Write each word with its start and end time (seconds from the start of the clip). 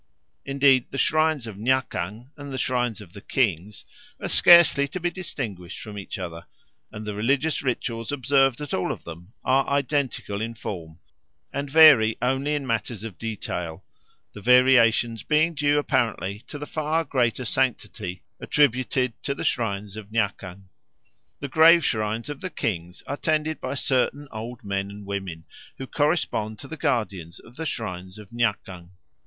Indeed 0.47 0.87
the 0.89 0.97
shrines 0.97 1.45
of 1.45 1.57
Nyakang 1.57 2.31
and 2.35 2.51
the 2.51 2.57
shrines 2.57 3.01
of 3.01 3.13
the 3.13 3.21
kings 3.21 3.85
are 4.19 4.27
scarcely 4.29 4.87
to 4.87 4.99
be 4.99 5.11
distinguished 5.11 5.79
from 5.79 5.95
each 5.95 6.17
other, 6.17 6.47
and 6.91 7.05
the 7.05 7.13
religious 7.13 7.61
rituals 7.61 8.11
observed 8.11 8.61
at 8.61 8.73
all 8.73 8.91
of 8.91 9.03
them 9.03 9.33
are 9.43 9.69
identical 9.69 10.41
in 10.41 10.55
form 10.55 10.99
and 11.53 11.69
vary 11.69 12.17
only 12.19 12.55
in 12.55 12.65
matters 12.65 13.03
of 13.03 13.19
detail, 13.19 13.83
the 14.33 14.41
variations 14.41 15.21
being 15.21 15.53
due 15.53 15.77
apparently 15.77 16.39
to 16.47 16.57
the 16.57 16.65
far 16.65 17.03
greater 17.03 17.45
sanctity 17.45 18.23
attributed 18.39 19.13
to 19.21 19.35
the 19.35 19.43
shrines 19.43 19.95
of 19.95 20.09
Nyakang. 20.11 20.69
The 21.41 21.47
grave 21.47 21.85
shrines 21.85 22.27
of 22.27 22.41
the 22.41 22.49
kings 22.49 23.03
are 23.05 23.17
tended 23.17 23.61
by 23.61 23.75
certain 23.75 24.27
old 24.31 24.63
men 24.63 24.89
or 24.89 25.03
women, 25.03 25.45
who 25.77 25.85
correspond 25.85 26.57
to 26.57 26.67
the 26.67 26.75
guardians 26.75 27.37
of 27.39 27.55
the 27.55 27.67
shrines 27.67 28.17
of 28.17 28.31
Nyakang. 28.31 28.93